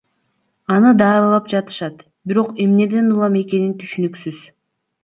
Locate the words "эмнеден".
2.63-3.13